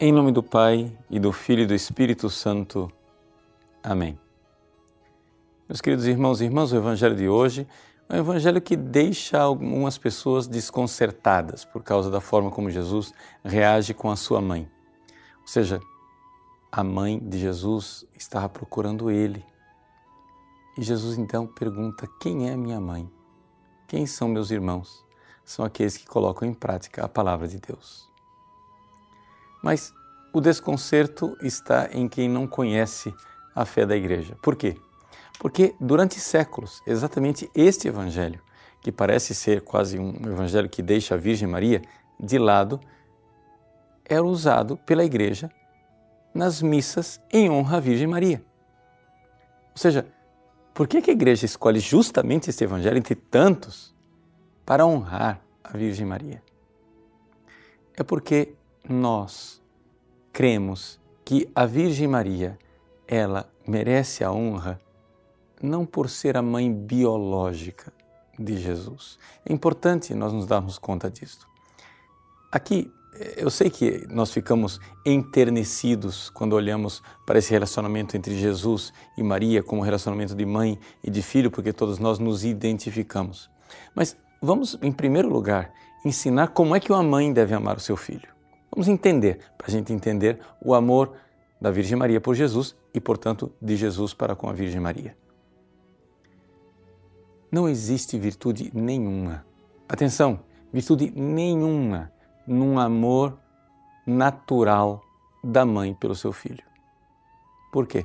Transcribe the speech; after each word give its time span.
Em 0.00 0.10
nome 0.10 0.32
do 0.32 0.42
Pai 0.42 0.92
e 1.08 1.20
do 1.20 1.30
Filho 1.30 1.62
e 1.62 1.66
do 1.66 1.74
Espírito 1.74 2.28
Santo. 2.28 2.90
Amém. 3.80 4.18
Meus 5.68 5.80
queridos 5.80 6.04
irmãos 6.04 6.40
e 6.40 6.46
irmãs, 6.46 6.72
o 6.72 6.76
Evangelho 6.76 7.14
de 7.14 7.28
hoje 7.28 7.64
é 8.08 8.16
um 8.16 8.18
Evangelho 8.18 8.60
que 8.60 8.74
deixa 8.74 9.40
algumas 9.40 9.96
pessoas 9.96 10.48
desconcertadas 10.48 11.64
por 11.64 11.84
causa 11.84 12.10
da 12.10 12.20
forma 12.20 12.50
como 12.50 12.70
Jesus 12.70 13.14
reage 13.44 13.94
com 13.94 14.10
a 14.10 14.16
sua 14.16 14.40
mãe. 14.40 14.68
Ou 15.42 15.46
seja, 15.46 15.80
a 16.72 16.82
mãe 16.82 17.20
de 17.20 17.38
Jesus 17.38 18.04
estava 18.18 18.48
procurando 18.48 19.12
ele. 19.12 19.44
E 20.76 20.82
Jesus 20.82 21.16
então 21.16 21.46
pergunta: 21.46 22.08
Quem 22.20 22.50
é 22.50 22.56
minha 22.56 22.80
mãe? 22.80 23.08
Quem 23.86 24.06
são 24.06 24.26
meus 24.26 24.50
irmãos? 24.50 25.04
São 25.44 25.64
aqueles 25.64 25.96
que 25.96 26.04
colocam 26.04 26.48
em 26.48 26.52
prática 26.52 27.04
a 27.04 27.08
palavra 27.08 27.46
de 27.46 27.60
Deus. 27.60 28.12
Mas 29.64 29.94
o 30.30 30.42
desconcerto 30.42 31.38
está 31.40 31.88
em 31.90 32.06
quem 32.06 32.28
não 32.28 32.46
conhece 32.46 33.14
a 33.54 33.64
fé 33.64 33.86
da 33.86 33.96
igreja. 33.96 34.36
Por 34.42 34.56
quê? 34.56 34.76
Porque 35.38 35.74
durante 35.80 36.20
séculos, 36.20 36.82
exatamente 36.86 37.50
este 37.54 37.88
evangelho, 37.88 38.42
que 38.82 38.92
parece 38.92 39.34
ser 39.34 39.62
quase 39.62 39.98
um 39.98 40.16
evangelho 40.26 40.68
que 40.68 40.82
deixa 40.82 41.14
a 41.14 41.16
Virgem 41.16 41.48
Maria 41.48 41.80
de 42.20 42.36
lado, 42.36 42.78
era 44.04 44.22
usado 44.22 44.76
pela 44.76 45.02
igreja 45.02 45.50
nas 46.34 46.60
missas 46.60 47.18
em 47.32 47.48
honra 47.48 47.78
à 47.78 47.80
Virgem 47.80 48.06
Maria. 48.06 48.44
Ou 49.70 49.78
seja, 49.78 50.06
por 50.74 50.86
que 50.86 51.10
a 51.10 51.14
igreja 51.14 51.46
escolhe 51.46 51.80
justamente 51.80 52.50
este 52.50 52.64
evangelho 52.64 52.98
entre 52.98 53.14
tantos 53.14 53.94
para 54.66 54.84
honrar 54.84 55.40
a 55.64 55.74
Virgem 55.74 56.04
Maria? 56.04 56.42
É 57.96 58.02
porque 58.02 58.56
nós 58.88 59.62
cremos 60.32 61.00
que 61.24 61.48
a 61.54 61.64
Virgem 61.64 62.06
Maria, 62.06 62.58
ela 63.06 63.50
merece 63.66 64.22
a 64.22 64.32
honra 64.32 64.80
não 65.62 65.86
por 65.86 66.10
ser 66.10 66.36
a 66.36 66.42
mãe 66.42 66.72
biológica 66.72 67.92
de 68.38 68.58
Jesus. 68.58 69.18
É 69.44 69.52
importante 69.52 70.14
nós 70.14 70.32
nos 70.32 70.46
darmos 70.46 70.78
conta 70.78 71.10
disso. 71.10 71.46
Aqui, 72.52 72.92
eu 73.36 73.48
sei 73.48 73.70
que 73.70 74.06
nós 74.10 74.32
ficamos 74.32 74.80
enternecidos 75.06 76.28
quando 76.30 76.54
olhamos 76.54 77.02
para 77.24 77.38
esse 77.38 77.50
relacionamento 77.50 78.16
entre 78.16 78.36
Jesus 78.36 78.92
e 79.16 79.22
Maria 79.22 79.62
como 79.62 79.82
relacionamento 79.82 80.34
de 80.34 80.44
mãe 80.44 80.78
e 81.02 81.10
de 81.10 81.22
filho, 81.22 81.50
porque 81.50 81.72
todos 81.72 81.98
nós 81.98 82.18
nos 82.18 82.44
identificamos. 82.44 83.48
Mas 83.94 84.16
vamos, 84.42 84.76
em 84.82 84.92
primeiro 84.92 85.28
lugar, 85.28 85.72
ensinar 86.04 86.48
como 86.48 86.74
é 86.74 86.80
que 86.80 86.92
uma 86.92 87.02
mãe 87.02 87.32
deve 87.32 87.54
amar 87.54 87.76
o 87.76 87.80
seu 87.80 87.96
filho. 87.96 88.33
Vamos 88.74 88.88
entender, 88.88 89.38
para 89.56 89.68
a 89.68 89.70
gente 89.70 89.92
entender 89.92 90.40
o 90.60 90.74
amor 90.74 91.12
da 91.60 91.70
Virgem 91.70 91.96
Maria 91.96 92.20
por 92.20 92.34
Jesus 92.34 92.76
e, 92.92 93.00
portanto, 93.00 93.52
de 93.62 93.76
Jesus 93.76 94.12
para 94.12 94.34
com 94.34 94.48
a 94.48 94.52
Virgem 94.52 94.80
Maria. 94.80 95.16
Não 97.52 97.68
existe 97.68 98.18
virtude 98.18 98.72
nenhuma, 98.74 99.46
atenção, 99.88 100.40
virtude 100.72 101.12
nenhuma 101.14 102.10
num 102.44 102.76
amor 102.76 103.38
natural 104.04 105.00
da 105.42 105.64
mãe 105.64 105.94
pelo 105.94 106.16
seu 106.16 106.32
filho. 106.32 106.64
Por 107.72 107.86
quê? 107.86 108.04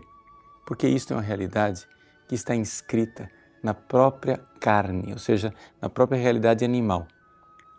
Porque 0.67 0.87
isto 0.87 1.13
é 1.13 1.15
uma 1.15 1.23
realidade 1.23 1.87
que 2.27 2.35
está 2.35 2.55
inscrita 2.55 3.27
na 3.63 3.73
própria 3.73 4.37
carne, 4.59 5.13
ou 5.13 5.17
seja, 5.17 5.51
na 5.81 5.89
própria 5.89 6.21
realidade 6.21 6.63
animal. 6.63 7.07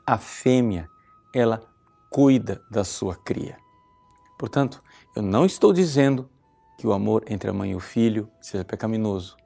A 0.04 0.18
fêmea, 0.18 0.90
ela 1.32 1.69
cuida 2.10 2.60
da 2.68 2.82
sua 2.82 3.14
cria. 3.14 3.56
Portanto, 4.36 4.82
eu 5.14 5.22
não 5.22 5.46
estou 5.46 5.72
dizendo 5.72 6.28
que 6.76 6.86
o 6.86 6.92
amor 6.92 7.24
entre 7.28 7.48
a 7.48 7.52
mãe 7.52 7.70
e 7.70 7.74
o 7.74 7.80
filho 7.80 8.28
seja 8.40 8.64
pecaminoso. 8.64 9.36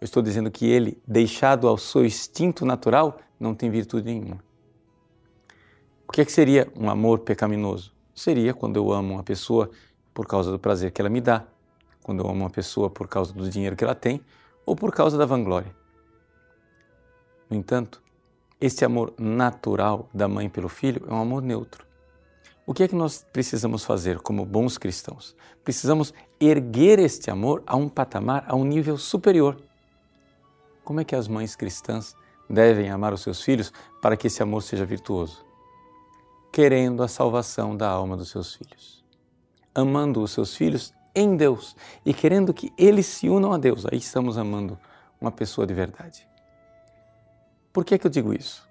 Eu 0.00 0.04
estou 0.04 0.22
dizendo 0.22 0.50
que 0.50 0.66
ele, 0.66 1.00
deixado 1.06 1.68
ao 1.68 1.78
seu 1.78 2.04
instinto 2.04 2.66
natural, 2.66 3.18
não 3.38 3.54
tem 3.54 3.70
virtude 3.70 4.06
nenhuma. 4.06 4.42
O 6.08 6.12
que, 6.12 6.22
é 6.22 6.24
que 6.24 6.32
seria 6.32 6.72
um 6.74 6.90
amor 6.90 7.20
pecaminoso? 7.20 7.94
Seria 8.14 8.52
quando 8.52 8.76
eu 8.76 8.92
amo 8.92 9.14
uma 9.14 9.22
pessoa 9.22 9.70
por 10.12 10.26
causa 10.26 10.50
do 10.50 10.58
prazer 10.58 10.90
que 10.90 11.00
ela 11.00 11.10
me 11.10 11.20
dá, 11.20 11.44
quando 12.02 12.24
eu 12.24 12.28
amo 12.28 12.40
uma 12.40 12.50
pessoa 12.50 12.90
por 12.90 13.06
causa 13.06 13.32
do 13.32 13.48
dinheiro 13.48 13.76
que 13.76 13.84
ela 13.84 13.94
tem 13.94 14.20
ou 14.64 14.74
por 14.74 14.92
causa 14.92 15.16
da 15.16 15.26
vanglória. 15.26 15.76
No 17.48 17.56
entanto, 17.56 18.02
este 18.60 18.84
amor 18.84 19.14
natural 19.18 20.08
da 20.12 20.26
mãe 20.26 20.48
pelo 20.48 20.68
filho 20.68 21.04
é 21.06 21.12
um 21.12 21.20
amor 21.20 21.42
neutro. 21.42 21.87
O 22.68 22.74
que 22.74 22.82
é 22.82 22.88
que 22.88 22.94
nós 22.94 23.24
precisamos 23.32 23.82
fazer 23.82 24.18
como 24.18 24.44
bons 24.44 24.76
cristãos? 24.76 25.34
Precisamos 25.64 26.12
erguer 26.38 26.98
este 26.98 27.30
amor 27.30 27.62
a 27.66 27.74
um 27.74 27.88
patamar, 27.88 28.44
a 28.46 28.54
um 28.54 28.62
nível 28.62 28.98
superior. 28.98 29.58
Como 30.84 31.00
é 31.00 31.04
que 31.04 31.16
as 31.16 31.26
mães 31.26 31.56
cristãs 31.56 32.14
devem 32.46 32.90
amar 32.90 33.14
os 33.14 33.22
seus 33.22 33.40
filhos 33.40 33.72
para 34.02 34.18
que 34.18 34.26
esse 34.26 34.42
amor 34.42 34.62
seja 34.62 34.84
virtuoso? 34.84 35.42
Querendo 36.52 37.02
a 37.02 37.08
salvação 37.08 37.74
da 37.74 37.88
alma 37.88 38.18
dos 38.18 38.28
seus 38.28 38.54
filhos. 38.54 39.02
Amando 39.74 40.22
os 40.22 40.32
seus 40.32 40.54
filhos 40.54 40.92
em 41.14 41.38
Deus 41.38 41.74
e 42.04 42.12
querendo 42.12 42.52
que 42.52 42.70
eles 42.76 43.06
se 43.06 43.30
unam 43.30 43.54
a 43.54 43.56
Deus. 43.56 43.86
Aí 43.86 43.96
estamos 43.96 44.36
amando 44.36 44.78
uma 45.18 45.32
pessoa 45.32 45.66
de 45.66 45.72
verdade. 45.72 46.28
Por 47.72 47.82
que, 47.82 47.94
é 47.94 47.98
que 47.98 48.06
eu 48.06 48.10
digo 48.10 48.34
isso? 48.34 48.68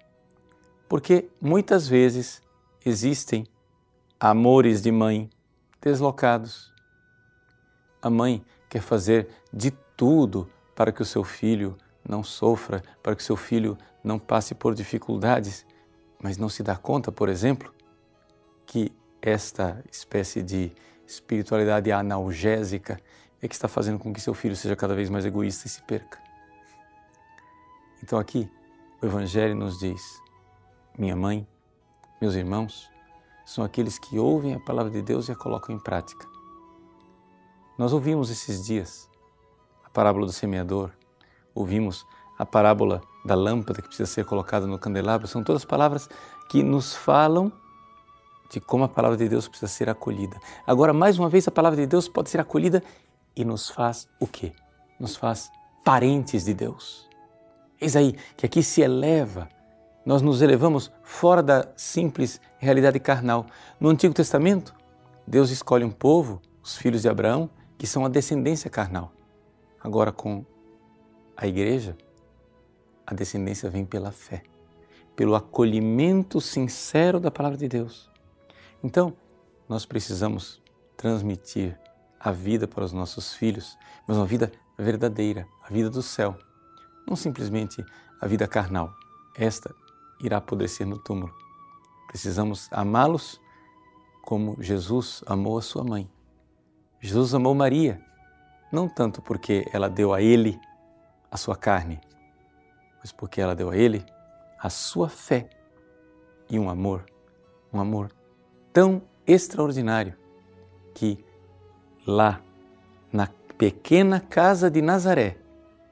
Porque 0.88 1.28
muitas 1.40 1.88
vezes 1.88 2.40
existem 2.86 3.44
amores 4.20 4.82
de 4.82 4.90
mãe 4.90 5.30
deslocados. 5.80 6.72
A 8.02 8.10
mãe 8.10 8.44
quer 8.68 8.80
fazer 8.80 9.28
de 9.52 9.70
tudo 9.96 10.50
para 10.74 10.92
que 10.92 11.02
o 11.02 11.04
seu 11.04 11.24
filho 11.24 11.76
não 12.08 12.22
sofra, 12.22 12.82
para 13.02 13.14
que 13.14 13.22
o 13.22 13.24
seu 13.24 13.36
filho 13.36 13.76
não 14.02 14.18
passe 14.18 14.54
por 14.54 14.74
dificuldades, 14.74 15.66
mas 16.22 16.36
não 16.36 16.48
se 16.48 16.62
dá 16.62 16.76
conta, 16.76 17.12
por 17.12 17.28
exemplo, 17.28 17.72
que 18.66 18.92
esta 19.20 19.82
espécie 19.90 20.42
de 20.42 20.72
espiritualidade 21.06 21.90
analgésica 21.90 23.00
é 23.40 23.48
que 23.48 23.54
está 23.54 23.68
fazendo 23.68 23.98
com 23.98 24.12
que 24.12 24.20
seu 24.20 24.34
filho 24.34 24.56
seja 24.56 24.76
cada 24.76 24.94
vez 24.94 25.08
mais 25.08 25.24
egoísta 25.24 25.66
e 25.66 25.70
se 25.70 25.82
perca. 25.82 26.18
Então 28.02 28.18
aqui 28.18 28.50
o 29.00 29.06
Evangelho 29.06 29.54
nos 29.54 29.78
diz: 29.78 30.20
minha 30.96 31.16
mãe, 31.16 31.46
meus 32.20 32.34
irmãos, 32.34 32.90
são 33.48 33.64
aqueles 33.64 33.98
que 33.98 34.18
ouvem 34.18 34.52
a 34.52 34.60
palavra 34.60 34.92
de 34.92 35.00
Deus 35.00 35.26
e 35.26 35.32
a 35.32 35.34
colocam 35.34 35.74
em 35.74 35.78
prática. 35.78 36.28
Nós 37.78 37.94
ouvimos 37.94 38.28
esses 38.28 38.66
dias 38.66 39.08
a 39.82 39.88
parábola 39.88 40.26
do 40.26 40.32
semeador, 40.32 40.90
ouvimos 41.54 42.06
a 42.38 42.44
parábola 42.44 43.00
da 43.24 43.34
lâmpada 43.34 43.80
que 43.80 43.88
precisa 43.88 44.04
ser 44.04 44.26
colocada 44.26 44.66
no 44.66 44.78
candelabro, 44.78 45.26
são 45.26 45.42
todas 45.42 45.64
palavras 45.64 46.10
que 46.50 46.62
nos 46.62 46.94
falam 46.94 47.50
de 48.50 48.60
como 48.60 48.84
a 48.84 48.88
palavra 48.88 49.16
de 49.16 49.26
Deus 49.26 49.48
precisa 49.48 49.72
ser 49.72 49.88
acolhida. 49.88 50.38
Agora, 50.66 50.92
mais 50.92 51.18
uma 51.18 51.30
vez, 51.30 51.48
a 51.48 51.50
palavra 51.50 51.80
de 51.80 51.86
Deus 51.86 52.06
pode 52.06 52.28
ser 52.28 52.40
acolhida 52.42 52.82
e 53.34 53.46
nos 53.46 53.70
faz 53.70 54.06
o 54.20 54.26
quê? 54.26 54.52
Nos 55.00 55.16
faz 55.16 55.50
parentes 55.82 56.44
de 56.44 56.52
Deus. 56.52 57.08
Eis 57.80 57.96
aí 57.96 58.14
que 58.36 58.44
aqui 58.44 58.62
se 58.62 58.82
eleva 58.82 59.48
nós 60.08 60.22
nos 60.22 60.40
elevamos 60.40 60.90
fora 61.02 61.42
da 61.42 61.68
simples 61.76 62.40
realidade 62.56 62.98
carnal. 62.98 63.44
No 63.78 63.90
Antigo 63.90 64.14
Testamento, 64.14 64.74
Deus 65.26 65.50
escolhe 65.50 65.84
um 65.84 65.90
povo, 65.90 66.40
os 66.62 66.78
filhos 66.78 67.02
de 67.02 67.10
Abraão, 67.10 67.50
que 67.76 67.86
são 67.86 68.06
a 68.06 68.08
descendência 68.08 68.70
carnal. 68.70 69.12
Agora, 69.78 70.10
com 70.10 70.46
a 71.36 71.46
igreja, 71.46 71.94
a 73.06 73.12
descendência 73.12 73.68
vem 73.68 73.84
pela 73.84 74.10
fé, 74.10 74.44
pelo 75.14 75.34
acolhimento 75.34 76.40
sincero 76.40 77.20
da 77.20 77.30
palavra 77.30 77.58
de 77.58 77.68
Deus. 77.68 78.10
Então, 78.82 79.12
nós 79.68 79.84
precisamos 79.84 80.58
transmitir 80.96 81.78
a 82.18 82.32
vida 82.32 82.66
para 82.66 82.82
os 82.82 82.94
nossos 82.94 83.34
filhos, 83.34 83.76
mas 84.06 84.16
uma 84.16 84.24
vida 84.24 84.50
verdadeira, 84.78 85.46
a 85.62 85.68
vida 85.68 85.90
do 85.90 86.00
céu, 86.00 86.34
não 87.06 87.14
simplesmente 87.14 87.84
a 88.18 88.26
vida 88.26 88.48
carnal. 88.48 88.90
Esta 89.36 89.70
irá 90.20 90.38
apodrecer 90.38 90.86
no 90.86 90.98
túmulo. 90.98 91.34
Precisamos 92.08 92.68
amá-los 92.72 93.40
como 94.22 94.56
Jesus 94.62 95.22
amou 95.26 95.58
a 95.58 95.62
sua 95.62 95.84
mãe. 95.84 96.08
Jesus 97.00 97.34
amou 97.34 97.54
Maria, 97.54 98.00
não 98.72 98.88
tanto 98.88 99.22
porque 99.22 99.64
ela 99.72 99.88
deu 99.88 100.12
a 100.12 100.20
ele 100.20 100.60
a 101.30 101.36
sua 101.36 101.56
carne, 101.56 102.00
mas 102.98 103.12
porque 103.12 103.40
ela 103.40 103.54
deu 103.54 103.70
a 103.70 103.76
ele 103.76 104.04
a 104.58 104.68
sua 104.68 105.08
fé 105.08 105.48
e 106.50 106.58
um 106.58 106.68
amor, 106.68 107.04
um 107.72 107.80
amor 107.80 108.10
tão 108.72 109.02
extraordinário 109.26 110.16
que 110.94 111.24
lá 112.06 112.40
na 113.12 113.28
pequena 113.56 114.20
casa 114.20 114.70
de 114.70 114.82
Nazaré, 114.82 115.36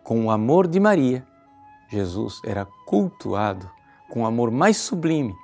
com 0.02 0.26
o 0.26 0.30
amor 0.30 0.66
de 0.66 0.80
Maria, 0.80 1.26
Jesus 1.88 2.40
era 2.44 2.66
cultuado 2.84 3.70
com 4.08 4.22
o 4.22 4.26
amor 4.26 4.50
mais 4.50 4.76
sublime 4.76 5.34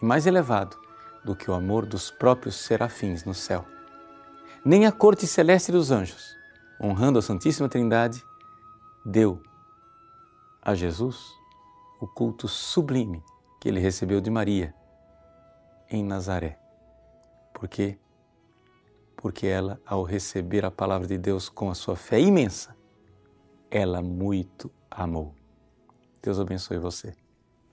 e 0.00 0.04
mais 0.04 0.26
elevado 0.26 0.78
do 1.24 1.36
que 1.36 1.50
o 1.50 1.54
amor 1.54 1.86
dos 1.86 2.10
próprios 2.10 2.56
serafins 2.56 3.24
no 3.24 3.34
céu. 3.34 3.64
Nem 4.64 4.86
a 4.86 4.92
corte 4.92 5.26
celeste 5.26 5.72
dos 5.72 5.90
anjos, 5.90 6.36
honrando 6.80 7.18
a 7.18 7.22
Santíssima 7.22 7.68
Trindade, 7.68 8.22
deu 9.04 9.42
a 10.62 10.74
Jesus 10.74 11.34
o 12.00 12.06
culto 12.06 12.48
sublime 12.48 13.22
que 13.60 13.68
ele 13.68 13.80
recebeu 13.80 14.20
de 14.20 14.30
Maria 14.30 14.74
em 15.90 16.04
Nazaré. 16.04 16.58
Por 17.52 17.68
quê? 17.68 17.98
Porque 19.16 19.46
ela, 19.46 19.80
ao 19.84 20.02
receber 20.02 20.64
a 20.64 20.70
palavra 20.70 21.06
de 21.06 21.18
Deus 21.18 21.48
com 21.48 21.70
a 21.70 21.74
sua 21.74 21.96
fé 21.96 22.18
imensa, 22.18 22.74
ela 23.70 24.00
muito 24.00 24.70
amou. 24.90 25.34
Deus 26.22 26.38
abençoe 26.38 26.78
você. 26.78 27.14